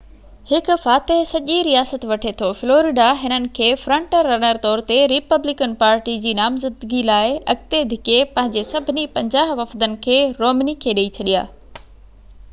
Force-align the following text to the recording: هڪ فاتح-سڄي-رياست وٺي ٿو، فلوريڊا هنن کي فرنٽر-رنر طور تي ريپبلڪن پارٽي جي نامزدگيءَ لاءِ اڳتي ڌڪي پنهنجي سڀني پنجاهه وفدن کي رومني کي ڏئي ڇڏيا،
هڪ 0.51 0.75
فاتح-سڄي-رياست 0.83 2.05
وٺي 2.11 2.29
ٿو، 2.37 2.47
فلوريڊا 2.61 3.09
هنن 3.23 3.43
کي 3.59 3.67
فرنٽر-رنر 3.81 4.59
طور 4.63 4.81
تي 4.87 4.97
ريپبلڪن 5.11 5.75
پارٽي 5.83 6.15
جي 6.23 6.33
نامزدگيءَ 6.39 7.03
لاءِ 7.11 7.37
اڳتي 7.55 7.83
ڌڪي 7.93 8.17
پنهنجي 8.39 8.63
سڀني 8.71 9.03
پنجاهه 9.19 9.59
وفدن 9.61 9.95
کي 10.07 10.17
رومني 10.43 10.75
کي 10.87 10.97
ڏئي 11.01 11.13
ڇڏيا، 11.19 11.45